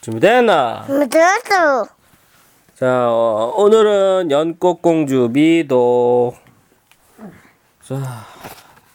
준비됐나? 0.00 0.86
들었어. 0.86 1.86
자, 2.74 3.10
어, 3.10 3.52
오늘은 3.56 4.30
연꽃공주 4.30 5.30
미도. 5.32 6.34
자, 7.82 8.24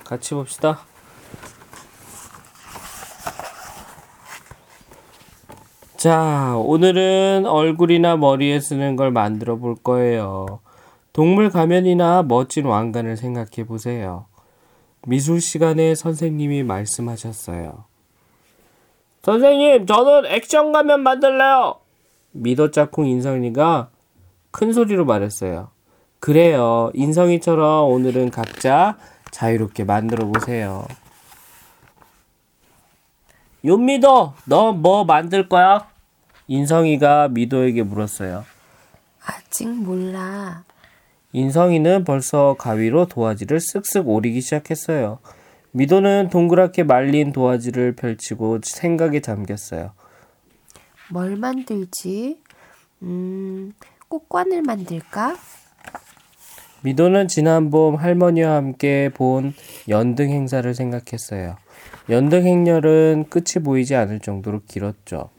같이 0.04 0.34
봅시다. 0.34 0.80
자, 5.98 6.56
오늘은 6.58 7.46
얼굴이나 7.46 8.18
머리에 8.18 8.60
쓰는 8.60 8.96
걸 8.96 9.12
만들어 9.12 9.58
볼 9.58 9.76
거예요. 9.76 10.60
동물 11.14 11.50
가면이나 11.50 12.24
멋진 12.24 12.66
왕관을 12.66 13.18
생각해 13.18 13.66
보세요. 13.68 14.26
미술 15.08 15.40
시간에 15.40 15.94
선생님이 15.96 16.64
말씀하셨어요. 16.64 17.86
선생님, 19.26 19.88
저는 19.88 20.28
액션 20.28 20.72
가면 20.72 21.02
만들래요. 21.02 21.80
미도 22.32 22.70
짝꿍 22.70 23.08
인성이가 23.08 23.90
큰 24.52 24.72
소리로 24.72 25.04
말했어요. 25.06 25.70
그래요. 26.20 26.92
인성이처럼 26.94 27.90
오늘은 27.90 28.30
각자 28.30 28.98
자유롭게 29.32 29.84
만들어 29.84 30.28
보세요. 30.28 30.86
윤미도, 33.64 34.34
너 34.46 34.74
뭐 34.74 35.06
만들 35.06 35.50
거야? 35.50 35.88
인성이가 36.48 37.30
미도에게 37.30 37.82
물었어요. 37.82 38.46
아직 39.26 39.68
몰라. 39.68 40.64
인성이는 41.34 42.04
벌써 42.04 42.56
가위로 42.60 43.08
도화지를 43.08 43.58
쓱쓱 43.58 44.04
오리기 44.06 44.42
시작했어요. 44.42 45.18
미도는 45.76 46.30
동그랗게 46.30 46.84
말린 46.84 47.34
도화지를 47.34 47.98
펼치고 47.98 48.60
생각에 48.64 49.20
잠겼어요. 49.20 49.92
뭘 51.12 51.36
만들지? 51.36 52.40
음, 53.02 53.74
꽃관을 54.08 54.62
만들까? 54.62 55.36
미도는 56.82 57.28
지난 57.28 57.72
봄 57.72 57.96
할머니와 57.96 58.56
함께 58.56 59.10
본 59.14 59.54
연등 59.90 60.30
행사를 60.30 60.74
생각했어요. 60.74 61.58
연등 62.10 62.46
행렬은 62.46 63.26
끝이 63.30 63.62
보이지 63.62 63.96
않을 63.96 64.22
정도로 64.22 64.62
길었죠. 64.70 65.30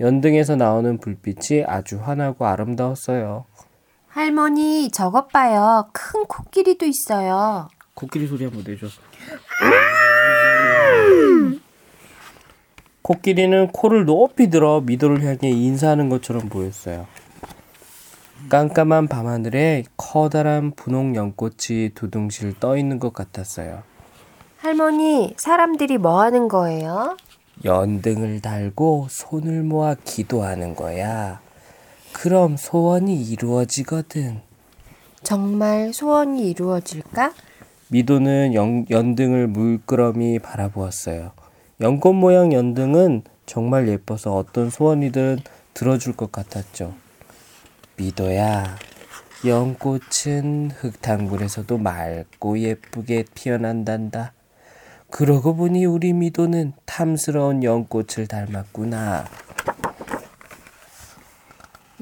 연등에서 0.00 0.56
나오는 0.56 0.96
불빛이 0.96 1.64
아주 1.66 2.00
환하고 2.02 2.46
아름다웠어요. 2.46 3.44
할머니, 4.08 4.90
저것 4.90 5.28
봐요. 5.28 5.90
큰 5.92 6.24
코끼리도 6.24 6.86
있어요. 6.86 7.68
코끼리 7.94 8.26
소리 8.26 8.44
한번 8.44 8.64
내줘. 8.66 8.86
코끼리는 13.02 13.68
코를 13.68 14.06
높이 14.06 14.48
들어 14.48 14.80
미도를 14.80 15.22
향해 15.22 15.50
인사하는 15.50 16.08
것처럼 16.08 16.48
보였어요. 16.48 17.06
깜깜한 18.48 19.08
밤하늘에 19.08 19.84
커다란 19.96 20.70
분홍 20.72 21.14
연꽃이 21.14 21.90
두둥실 21.94 22.58
떠 22.60 22.76
있는 22.76 22.98
것 22.98 23.12
같았어요. 23.12 23.82
할머니, 24.58 25.34
사람들이 25.36 25.98
뭐 25.98 26.22
하는 26.22 26.48
거예요? 26.48 27.16
연등을 27.64 28.40
달고 28.40 29.08
손을 29.10 29.62
모아 29.62 29.94
기도하는 30.04 30.74
거야. 30.74 31.40
그럼 32.12 32.56
소원이 32.56 33.22
이루어지거든. 33.22 34.40
정말 35.22 35.92
소원이 35.92 36.48
이루어질까? 36.50 37.32
미도는 37.94 38.54
연, 38.54 38.86
연등을 38.90 39.46
물끄러미 39.46 40.40
바라보았어요. 40.40 41.30
연꽃 41.80 42.16
모양 42.16 42.52
연등은 42.52 43.22
정말 43.46 43.86
예뻐서 43.86 44.34
어떤 44.34 44.68
소원이든 44.68 45.38
들어줄 45.74 46.14
것 46.14 46.32
같았죠. 46.32 46.92
미도야, 47.96 48.64
연꽃은 49.46 50.72
흙탕물에서도 50.72 51.78
맑고 51.78 52.58
예쁘게 52.58 53.26
피어난단다. 53.32 54.32
그러고 55.08 55.54
보니 55.54 55.84
우리 55.84 56.12
미도는 56.14 56.72
탐스러운 56.86 57.62
연꽃을 57.62 58.26
닮았구나. 58.26 59.24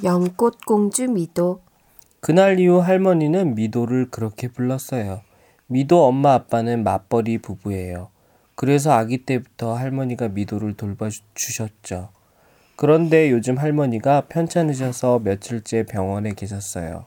연꽃 0.03 0.65
공주 0.65 1.07
미도. 1.07 1.61
그날 2.21 2.59
이후 2.59 2.79
할머니는 2.79 3.55
미도를 3.55 4.09
그렇게 4.11 4.49
불렀어요. 4.49 5.21
미도 5.73 6.05
엄마 6.05 6.35
아빠는 6.35 6.85
맞벌이 6.85 7.39
부부예요. 7.39 8.11
그래서 8.55 8.93
아기 8.93 9.25
때부터 9.25 9.75
할머니가 9.75 10.29
미도를 10.29 10.77
돌봐주셨죠. 10.77 12.11
그런데 12.77 13.31
요즘 13.31 13.57
할머니가 13.57 14.27
편찮으셔서 14.29 15.21
며칠째 15.21 15.87
병원에 15.87 16.35
계셨어요. 16.35 17.07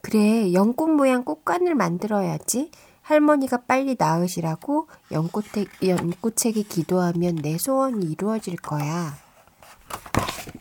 그래, 0.00 0.52
연꽃 0.52 0.90
모양 0.90 1.22
꽃관을 1.22 1.76
만들어야지. 1.76 2.72
할머니가 3.02 3.58
빨리 3.68 3.94
나으시라고 3.96 4.88
연꽃에, 5.12 5.66
연꽃책에 5.84 6.62
기도하면 6.62 7.36
내 7.36 7.56
소원이 7.56 8.04
이루어질 8.04 8.56
거야. 8.56 9.14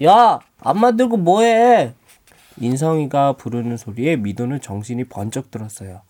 야, 0.03 0.39
안 0.59 0.79
만들고 0.79 1.17
뭐해? 1.17 1.95
인성이가 2.57 3.33
부르는 3.33 3.77
소리에 3.77 4.15
미도는 4.15 4.61
정신이 4.61 5.05
번쩍 5.05 5.49
들었어요. 5.49 6.01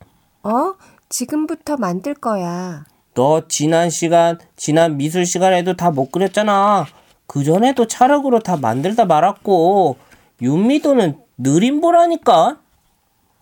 어? 0.43 0.75
지금부터 1.09 1.77
만들 1.77 2.13
거야. 2.13 2.85
너 3.13 3.47
지난 3.47 3.89
시간, 3.89 4.37
지난 4.55 4.97
미술 4.97 5.25
시간에도 5.25 5.75
다 5.75 5.91
못 5.91 6.11
그렸잖아. 6.11 6.85
그 7.27 7.43
전에도 7.43 7.87
찰흙으로 7.87 8.39
다 8.39 8.57
만들다 8.57 9.05
말았고, 9.05 9.97
윤미도는 10.41 11.17
느림보라니까? 11.37 12.59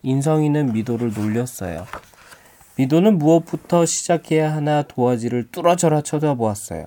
인성이는 0.03 0.73
미도를 0.73 1.13
놀렸어요. 1.13 1.85
미도는 2.75 3.18
무엇부터 3.18 3.85
시작해야 3.85 4.53
하나 4.53 4.81
도화지를 4.84 5.50
뚫어져라 5.52 6.02
쳐다보았어요. 6.02 6.85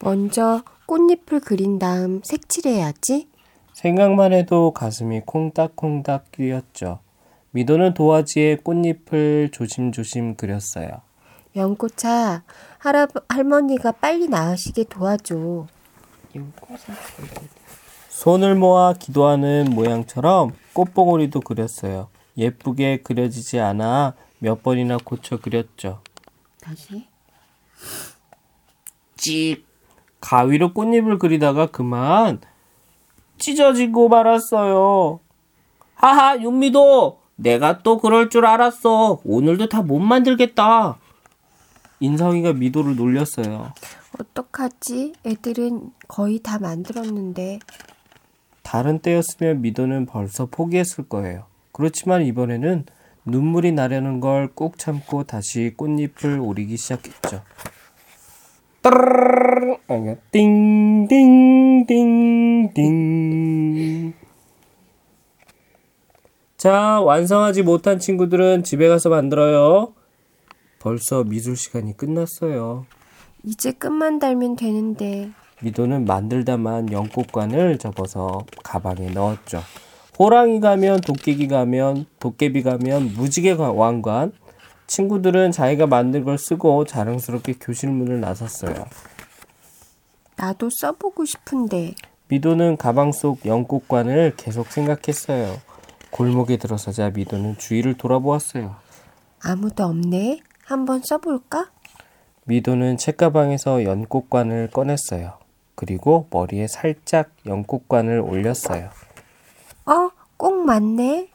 먼저 0.00 0.62
꽃잎을 0.86 1.40
그린 1.40 1.78
다음 1.78 2.20
색칠해야지. 2.22 3.28
생각만 3.74 4.32
해도 4.32 4.72
가슴이 4.72 5.20
콩닥콩닥 5.24 6.32
뛰었죠. 6.32 7.00
미도는 7.52 7.94
도화지에 7.94 8.56
꽃잎을 8.56 9.50
조심조심 9.52 10.36
그렸어요. 10.36 10.88
연꽃아, 11.56 12.42
할아, 12.78 13.08
할머니가 13.28 13.92
빨리 13.92 14.28
나으시게 14.28 14.84
도와줘. 14.84 15.66
손을 18.08 18.54
모아 18.54 18.92
기도하는 18.92 19.70
모양처럼 19.70 20.52
꽃봉오리도 20.74 21.40
그렸어요. 21.40 22.08
예쁘게 22.36 22.98
그려지지 22.98 23.58
않아 23.58 24.14
몇 24.38 24.62
번이나 24.62 24.98
고쳐 25.04 25.38
그렸죠. 25.38 26.02
다시. 26.60 27.08
찍. 29.16 29.66
가위로 30.20 30.74
꽃잎을 30.74 31.18
그리다가 31.18 31.66
그만 31.66 32.40
찢어지고 33.38 34.08
말았어요. 34.10 35.20
하하, 35.94 36.38
윤미도! 36.38 37.19
내가 37.40 37.78
또 37.82 37.98
그럴 37.98 38.28
줄 38.28 38.44
알았어. 38.46 39.20
오늘도 39.24 39.68
다 39.68 39.82
못 39.82 39.98
만들겠다. 39.98 40.98
인성이가 42.00 42.52
미도를 42.54 42.96
놀렸어요. 42.96 43.72
어떡하지? 44.18 45.14
애들은 45.26 45.90
거의 46.08 46.40
다 46.40 46.58
만들었는데. 46.58 47.60
다른 48.62 48.98
때였으면 48.98 49.62
미도는 49.62 50.06
벌써 50.06 50.46
포기했을 50.46 51.08
거예요. 51.08 51.44
그렇지만 51.72 52.22
이번에는 52.26 52.84
눈물이 53.24 53.72
나려는 53.72 54.20
걸 54.20 54.48
꾹 54.54 54.78
참고 54.78 55.24
다시 55.24 55.72
꽃잎을 55.76 56.38
오리기 56.40 56.76
시작했죠. 56.76 57.42
따르르르 58.82 59.76
아니야 59.88 60.14
띵띵띵띵 60.30 61.88
자 66.60 67.00
완성하지 67.00 67.62
못한 67.62 67.98
친구들은 67.98 68.64
집에 68.64 68.86
가서 68.86 69.08
만들어요. 69.08 69.94
벌써 70.78 71.24
미술 71.24 71.56
시간이 71.56 71.96
끝났어요. 71.96 72.84
이제 73.44 73.72
끝만 73.72 74.18
달면 74.18 74.56
되는데. 74.56 75.30
미도는 75.62 76.04
만들다만 76.04 76.92
연꽃관을 76.92 77.78
접어서 77.78 78.44
가방에 78.62 79.08
넣었죠. 79.08 79.62
호랑이 80.18 80.60
가면 80.60 81.00
도깨비 81.00 81.48
가면 81.48 82.04
도깨비 82.18 82.62
가면 82.62 83.14
무지개 83.14 83.52
왕관. 83.52 84.32
친구들은 84.86 85.52
자기가 85.52 85.86
만든 85.86 86.24
걸 86.24 86.36
쓰고 86.36 86.84
자랑스럽게 86.84 87.54
교실 87.58 87.88
문을 87.88 88.20
나섰어요. 88.20 88.84
나도 90.36 90.68
써보고 90.68 91.24
싶은데. 91.24 91.94
미도는 92.28 92.76
가방 92.76 93.12
속 93.12 93.46
연꽃관을 93.46 94.34
계속 94.36 94.66
생각했어요. 94.66 95.69
골목에 96.10 96.56
들어서자 96.56 97.10
미도는 97.10 97.58
주위를 97.58 97.94
돌아보았어요. 97.96 98.74
아무도 99.42 99.84
없네. 99.84 100.40
한번 100.64 101.02
써볼까? 101.02 101.70
미도는 102.44 102.96
책가방에서 102.96 103.84
연꽃관을 103.84 104.70
꺼냈어요. 104.72 105.34
그리고 105.74 106.26
머리에 106.30 106.66
살짝 106.66 107.30
연꽃관을 107.46 108.20
올렸어요. 108.20 108.90
어, 109.86 110.10
꼭 110.36 110.64
맞네. 110.64 111.28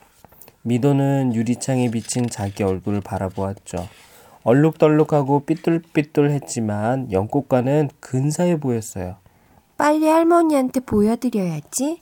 미도는 0.61 1.33
유리창에 1.35 1.89
비친 1.91 2.27
자기 2.27 2.63
얼굴을 2.63 3.01
바라보았죠. 3.01 3.87
얼룩덜룩하고 4.43 5.41
삐뚤삐뚤했지만 5.41 7.11
연꽃관은 7.11 7.89
근사해 7.99 8.59
보였어요. 8.59 9.17
빨리 9.77 10.07
할머니한테 10.07 10.79
보여드려야지. 10.81 12.01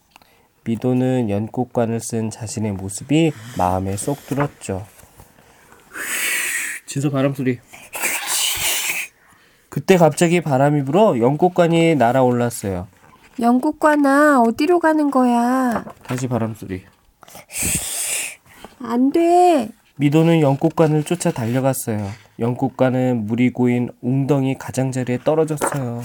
미도는 0.65 1.29
연꽃관을 1.29 1.99
쓴 1.99 2.29
자신의 2.29 2.73
모습이 2.73 3.31
마음에 3.57 3.97
쏙 3.97 4.25
들었죠. 4.27 4.85
진서 6.85 7.09
바람 7.09 7.33
소리. 7.33 7.59
그때 9.69 9.97
갑자기 9.97 10.39
바람이 10.41 10.83
불어 10.85 11.17
연꽃관이 11.19 11.95
날아올랐어요. 11.95 12.87
영국과나 13.39 14.41
어디로 14.41 14.79
가는 14.79 15.09
거야? 15.09 15.83
다시 16.03 16.27
바람 16.27 16.53
소리. 16.53 16.83
안 18.79 19.11
돼. 19.11 19.69
미도는 19.95 20.41
연꽃관을 20.41 21.03
쫓아 21.03 21.31
달려갔어요. 21.31 22.07
연꽃관은 22.39 23.25
물이 23.25 23.51
고인 23.51 23.89
웅덩이 24.01 24.57
가장자리에 24.57 25.19
떨어졌어요. 25.23 26.03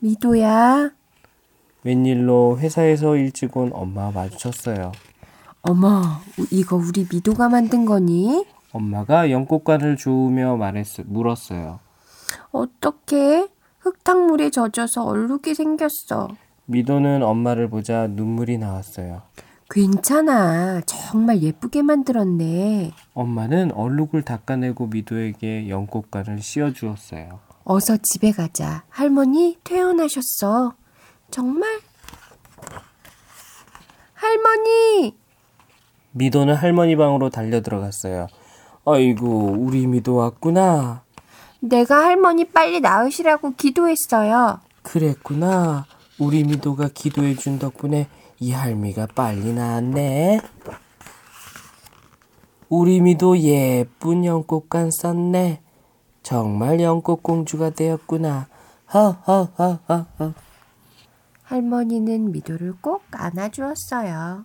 미도야. 0.00 0.90
웬일로 1.90 2.58
회사에서 2.58 3.14
일찍 3.16 3.56
온 3.56 3.70
엄마와 3.72 4.10
마주쳤어요. 4.10 4.90
어머, 5.62 6.02
이거 6.50 6.74
우리 6.74 7.06
미도가 7.10 7.48
만든 7.48 7.84
거니? 7.84 8.44
엄마가 8.72 9.30
연꽃관을 9.30 9.96
주우며 9.96 10.56
말했, 10.56 10.84
물었어요. 11.06 11.78
어떡해? 12.50 13.48
흙탕물에 13.78 14.50
젖어서 14.50 15.04
얼룩이 15.04 15.54
생겼어. 15.54 16.28
미도는 16.64 17.22
엄마를 17.22 17.70
보자 17.70 18.08
눈물이 18.08 18.58
나왔어요. 18.58 19.22
괜찮아. 19.70 20.80
정말 20.86 21.40
예쁘게 21.40 21.82
만들었네. 21.82 22.90
엄마는 23.14 23.70
얼룩을 23.72 24.22
닦아내고 24.22 24.88
미도에게 24.88 25.68
연꽃관을 25.68 26.40
씌워주었어요. 26.40 27.38
어서 27.62 27.96
집에 28.02 28.32
가자. 28.32 28.82
할머니 28.88 29.56
퇴원하셨어. 29.62 30.74
정말? 31.30 31.80
할머니! 34.14 35.16
미도는 36.12 36.54
할머니 36.54 36.96
방으로 36.96 37.30
달려 37.30 37.60
들어갔어요. 37.60 38.26
아이고, 38.84 39.54
우리 39.58 39.86
미도 39.86 40.14
왔구나. 40.16 41.02
내가 41.60 42.04
할머니 42.04 42.44
빨리 42.44 42.80
나으시라고 42.80 43.54
기도했어요. 43.56 44.60
그랬구나. 44.82 45.86
우리 46.18 46.44
미도가 46.44 46.88
기도해준 46.94 47.58
덕분에 47.58 48.08
이 48.40 48.52
할미가 48.52 49.08
빨리 49.14 49.52
나았네. 49.52 50.40
우리 52.68 53.00
미도 53.00 53.38
예쁜 53.38 54.24
연꽃관 54.24 54.90
썼네. 54.90 55.60
정말 56.22 56.80
연꽃공주가 56.80 57.70
되었구나. 57.70 58.48
허허허허허. 58.92 60.45
할머니는 61.46 62.32
미도를 62.32 62.74
꼭 62.80 63.04
안아주었어요. 63.12 64.44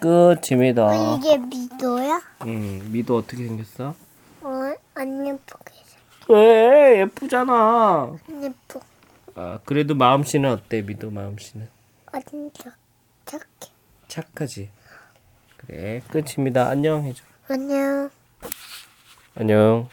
끝입니다. 0.00 0.86
어, 0.86 1.16
이게 1.16 1.38
미도야? 1.38 2.20
음, 2.46 2.88
미도 2.92 3.16
어떻게 3.16 3.46
생겼어? 3.46 3.94
어, 4.42 4.50
안 4.94 5.26
예쁘게. 5.26 5.72
왜 6.28 7.00
예쁘잖아. 7.00 8.16
안 8.28 8.42
예쁘. 8.44 8.80
아, 9.36 9.60
그래도 9.64 9.94
마음씨는 9.94 10.50
어때? 10.50 10.82
미도 10.82 11.10
마음씨는 11.10 11.68
척 12.54 12.72
착해. 13.24 13.44
착하지. 14.08 14.70
그래, 15.58 16.02
끝입니다. 16.10 16.68
안녕 16.68 17.04
해줘. 17.04 17.22
안녕. 17.48 18.10
안녕. 19.36 19.88